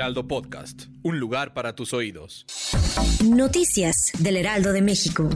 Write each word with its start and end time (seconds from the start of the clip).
Heraldo 0.00 0.26
Podcast, 0.26 0.84
un 1.02 1.20
lugar 1.20 1.52
para 1.52 1.74
tus 1.74 1.92
oídos. 1.92 2.46
Noticias 3.22 4.12
del 4.18 4.38
Heraldo 4.38 4.72
de 4.72 4.80
México. 4.80 5.28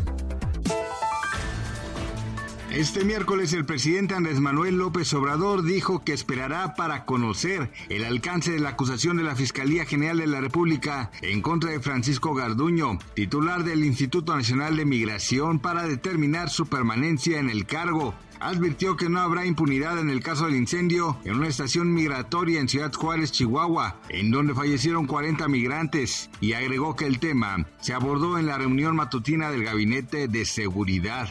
Este 2.71 3.05
miércoles 3.05 3.53
el 3.53 3.67
presidente 3.67 4.15
Andrés 4.15 4.41
Manuel 4.41 4.79
López 4.79 5.13
Obrador 5.13 5.65
dijo 5.65 6.03
que 6.03 6.15
esperará 6.15 6.75
para 6.77 7.05
conocer 7.05 7.71
el 7.91 8.07
alcance 8.07 8.53
de 8.53 8.59
la 8.59 8.71
acusación 8.71 9.19
de 9.19 9.25
la 9.25 9.37
Fiscalía 9.37 9.85
General 9.85 10.17
de 10.17 10.29
la 10.29 10.41
República 10.41 11.11
en 11.21 11.43
contra 11.43 11.71
de 11.71 11.81
Francisco 11.81 12.33
Garduño, 12.33 12.99
titular 13.13 13.65
del 13.65 13.85
Instituto 13.85 14.35
Nacional 14.35 14.79
de 14.79 14.87
Migración, 14.87 15.59
para 15.59 15.83
determinar 15.83 16.49
su 16.49 16.69
permanencia 16.69 17.39
en 17.39 17.51
el 17.51 17.67
cargo 17.67 18.15
advirtió 18.45 18.97
que 18.97 19.09
no 19.09 19.21
habrá 19.21 19.47
impunidad 19.47 19.99
en 19.99 20.11
el 20.11 20.23
caso 20.23 20.45
del 20.45 20.57
incendio 20.57 21.17
en 21.25 21.37
una 21.37 21.49
estación 21.49 21.95
migratoria 21.95 22.61
en 22.61 22.69
Ciudad 22.69 22.93
Juárez, 22.93 23.33
Chihuahua, 23.33 23.97
en 24.11 24.31
donde 24.31 24.55
fallecieron 24.55 25.07
40 25.07 25.49
migrantes, 25.49 26.29
y 26.43 26.53
agregó 26.53 26.95
que 26.95 27.07
el 27.07 27.21
tema 27.21 27.65
se 27.81 27.95
abordó 27.95 28.39
en 28.39 28.47
la 28.47 28.59
reunión 28.59 28.97
matutina 28.97 29.51
del 29.51 29.65
Gabinete 29.65 30.29
de 30.29 30.45
Seguridad. 30.45 31.29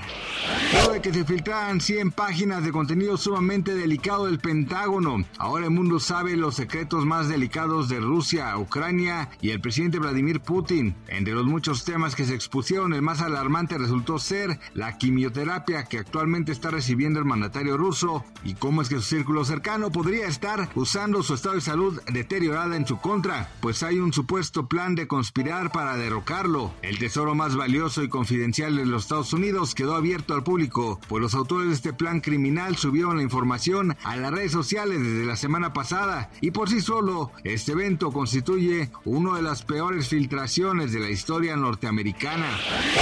Luego 0.73 0.94
de 0.94 1.02
que 1.02 1.14
se 1.14 1.23
filtraran 1.23 1.81
100 1.81 2.11
páginas 2.11 2.64
de 2.64 2.72
contenido 2.72 3.16
sumamente 3.17 3.75
delicado 3.75 4.25
del 4.25 4.39
Pentágono, 4.39 5.23
ahora 5.38 5.66
el 5.66 5.72
mundo 5.72 6.00
sabe 6.00 6.36
los 6.36 6.55
secretos 6.55 7.05
más 7.05 7.30
delicados 7.30 7.89
de 7.89 8.00
Rusia, 8.00 8.58
Ucrania 8.58 9.30
y 9.39 9.52
el 9.52 9.61
presidente 9.61 10.00
Vladimir 10.00 10.39
Putin. 10.39 10.95
Entre 11.08 11.33
los 11.33 11.45
muchos 11.45 11.86
temas 11.86 12.16
que 12.16 12.25
se 12.25 12.33
expusieron, 12.33 12.94
el 12.94 13.03
más 13.03 13.22
alarmante 13.22 13.77
resultó 13.77 14.17
ser 14.17 14.59
la 14.73 14.98
quimioterapia 14.98 15.83
que 15.86 16.00
actualmente 16.00 16.52
está 16.52 16.72
recibiendo 16.72 17.02
el 17.19 17.25
mandatario 17.25 17.77
ruso 17.77 18.23
y 18.43 18.55
cómo 18.55 18.81
es 18.81 18.89
que 18.89 18.95
su 18.95 19.01
círculo 19.01 19.45
cercano 19.45 19.91
podría 19.91 20.27
estar 20.27 20.69
usando 20.75 21.21
su 21.23 21.33
estado 21.33 21.55
de 21.55 21.61
salud 21.61 22.01
deteriorada 22.11 22.75
en 22.75 22.87
su 22.87 22.99
contra, 22.99 23.51
pues 23.61 23.83
hay 23.83 23.99
un 23.99 24.13
supuesto 24.13 24.67
plan 24.67 24.95
de 24.95 25.07
conspirar 25.07 25.71
para 25.71 25.97
derrocarlo. 25.97 26.73
El 26.81 26.97
tesoro 26.97 27.35
más 27.35 27.55
valioso 27.55 28.03
y 28.03 28.09
confidencial 28.09 28.75
de 28.75 28.85
los 28.85 29.03
Estados 29.03 29.33
Unidos 29.33 29.75
quedó 29.75 29.95
abierto 29.95 30.33
al 30.33 30.43
público, 30.43 30.99
pues 31.07 31.21
los 31.21 31.35
autores 31.35 31.67
de 31.67 31.73
este 31.73 31.93
plan 31.93 32.21
criminal 32.21 32.77
subieron 32.77 33.17
la 33.17 33.23
información 33.23 33.95
a 34.03 34.15
las 34.15 34.31
redes 34.31 34.51
sociales 34.51 35.01
desde 35.01 35.25
la 35.25 35.35
semana 35.35 35.73
pasada 35.73 36.29
y 36.41 36.51
por 36.51 36.69
sí 36.69 36.81
solo 36.81 37.31
este 37.43 37.73
evento 37.73 38.11
constituye 38.11 38.89
una 39.05 39.35
de 39.35 39.41
las 39.41 39.63
peores 39.63 40.07
filtraciones 40.09 40.91
de 40.91 40.99
la 40.99 41.09
historia 41.09 41.55
norteamericana. 41.55 42.47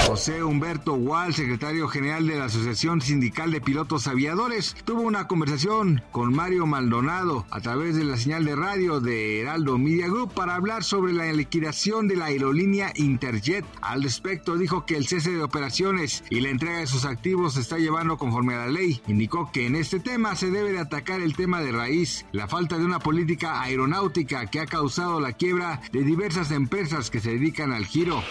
José 0.08 0.44
Humberto 0.44 0.94
Wall, 0.94 1.34
secretario 1.34 1.88
general 1.88 2.28
de 2.28 2.38
la 2.38 2.46
Asociación 2.46 3.02
Sindical 3.02 3.52
de 3.52 3.62
Pilotos 3.62 3.91
aviadores, 3.92 4.74
tuvo 4.86 5.02
una 5.02 5.28
conversación 5.28 6.02
con 6.12 6.34
Mario 6.34 6.66
Maldonado 6.66 7.46
a 7.52 7.60
través 7.60 7.96
de 7.98 8.06
la 8.06 8.16
señal 8.16 8.46
de 8.46 8.56
radio 8.56 9.02
de 9.02 9.42
Heraldo 9.42 9.78
Media 9.78 10.08
Group 10.08 10.34
para 10.34 10.56
hablar 10.56 10.86
sobre 10.86 11.12
la 11.12 11.32
liquidación 11.34 12.08
de 12.08 12.16
la 12.16 12.26
aerolínea 12.26 12.94
Interjet. 12.96 13.66
Al 13.82 14.04
respecto 14.04 14.58
dijo 14.58 14.86
que 14.86 14.96
el 14.96 15.08
cese 15.08 15.32
de 15.32 15.44
operaciones 15.44 16.24
y 16.30 16.40
la 16.40 16.50
entrega 16.50 16.80
de 16.80 16.88
sus 16.88 17.04
activos 17.04 17.56
se 17.56 17.62
está 17.62 17.78
llevando 17.78 18.18
conforme 18.18 18.54
a 18.56 18.66
la 18.66 18.68
ley. 18.68 19.02
Indicó 19.08 19.52
que 19.52 19.68
en 19.68 19.76
este 19.76 20.00
tema 20.00 20.38
se 20.38 20.52
debe 20.52 20.72
de 20.72 20.80
atacar 20.80 21.20
el 21.20 21.36
tema 21.36 21.60
de 21.60 21.74
raíz, 21.74 22.26
la 22.32 22.48
falta 22.48 22.78
de 22.78 22.86
una 22.86 23.00
política 23.00 23.62
aeronáutica 23.62 24.46
que 24.46 24.62
ha 24.62 24.66
causado 24.66 25.20
la 25.20 25.34
quiebra 25.34 25.82
de 25.92 26.04
diversas 26.04 26.52
empresas 26.52 27.10
que 27.10 27.20
se 27.20 27.32
dedican 27.32 27.74
al 27.74 27.86
giro. 27.86 28.24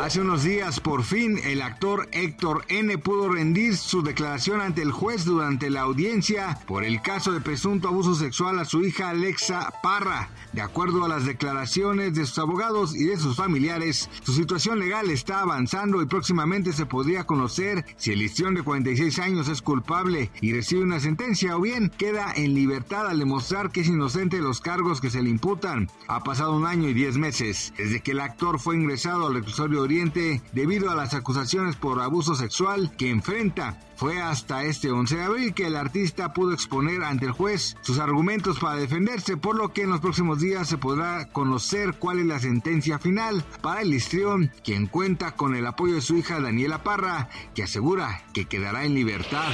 Hace 0.00 0.22
unos 0.22 0.42
días, 0.42 0.80
por 0.80 1.02
fin, 1.02 1.38
el 1.44 1.60
actor 1.60 2.08
Héctor 2.12 2.64
N. 2.68 2.96
pudo 2.98 3.28
rendir 3.28 3.76
su 3.76 4.02
declaración 4.02 4.60
ante 4.60 4.75
el 4.82 4.92
juez 4.92 5.24
durante 5.24 5.70
la 5.70 5.82
audiencia 5.82 6.58
por 6.66 6.84
el 6.84 7.02
caso 7.02 7.32
de 7.32 7.40
presunto 7.40 7.88
abuso 7.88 8.14
sexual 8.14 8.58
a 8.58 8.64
su 8.64 8.82
hija 8.84 9.10
Alexa 9.10 9.72
Parra. 9.82 10.30
De 10.52 10.62
acuerdo 10.62 11.04
a 11.04 11.08
las 11.08 11.26
declaraciones 11.26 12.14
de 12.14 12.26
sus 12.26 12.38
abogados 12.38 12.94
y 12.94 13.04
de 13.04 13.16
sus 13.16 13.36
familiares, 13.36 14.08
su 14.22 14.32
situación 14.32 14.78
legal 14.78 15.10
está 15.10 15.40
avanzando 15.40 16.00
y 16.02 16.06
próximamente 16.06 16.72
se 16.72 16.86
podría 16.86 17.24
conocer 17.24 17.84
si 17.96 18.12
el 18.12 18.20
listión 18.20 18.54
de 18.54 18.62
46 18.62 19.18
años 19.18 19.48
es 19.48 19.62
culpable 19.62 20.30
y 20.40 20.52
recibe 20.52 20.82
una 20.82 21.00
sentencia 21.00 21.56
o 21.56 21.60
bien 21.60 21.90
queda 21.90 22.32
en 22.34 22.54
libertad 22.54 23.08
al 23.08 23.18
demostrar 23.18 23.70
que 23.70 23.80
es 23.80 23.88
inocente 23.88 24.36
de 24.36 24.42
los 24.42 24.60
cargos 24.60 25.00
que 25.00 25.10
se 25.10 25.22
le 25.22 25.30
imputan. 25.30 25.90
Ha 26.08 26.22
pasado 26.22 26.56
un 26.56 26.66
año 26.66 26.88
y 26.88 26.94
10 26.94 27.18
meses 27.18 27.72
desde 27.76 28.00
que 28.00 28.12
el 28.12 28.20
actor 28.20 28.58
fue 28.58 28.76
ingresado 28.76 29.26
al 29.26 29.34
reclusorio 29.34 29.82
Oriente 29.82 30.42
debido 30.52 30.90
a 30.90 30.94
las 30.94 31.14
acusaciones 31.14 31.76
por 31.76 32.00
abuso 32.00 32.34
sexual 32.34 32.92
que 32.96 33.10
enfrenta. 33.10 33.78
Fue 33.96 34.20
hasta 34.20 34.64
este 34.66 34.90
11 34.90 35.16
de 35.16 35.22
abril 35.22 35.54
que 35.54 35.66
el 35.66 35.76
artista 35.76 36.32
pudo 36.32 36.52
exponer 36.52 37.02
ante 37.02 37.26
el 37.26 37.32
juez 37.32 37.76
sus 37.80 37.98
argumentos 37.98 38.58
para 38.58 38.76
defenderse, 38.76 39.36
por 39.36 39.56
lo 39.56 39.72
que 39.72 39.82
en 39.82 39.90
los 39.90 40.00
próximos 40.00 40.40
días 40.40 40.68
se 40.68 40.78
podrá 40.78 41.28
conocer 41.32 41.94
cuál 41.98 42.20
es 42.20 42.26
la 42.26 42.38
sentencia 42.38 42.98
final 42.98 43.44
para 43.62 43.82
el 43.82 43.94
histrión, 43.94 44.52
quien 44.64 44.86
cuenta 44.86 45.32
con 45.32 45.54
el 45.54 45.66
apoyo 45.66 45.94
de 45.94 46.00
su 46.00 46.16
hija 46.16 46.40
Daniela 46.40 46.82
Parra, 46.82 47.28
que 47.54 47.62
asegura 47.62 48.24
que 48.32 48.46
quedará 48.46 48.84
en 48.84 48.94
libertad. 48.94 49.52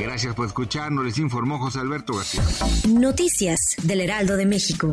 Gracias 0.00 0.34
por 0.34 0.46
escucharnos, 0.46 1.04
les 1.04 1.18
informó 1.18 1.58
José 1.58 1.80
Alberto 1.80 2.14
García. 2.14 2.42
Noticias 2.88 3.76
del 3.82 4.00
Heraldo 4.00 4.36
de 4.36 4.46
México. 4.46 4.92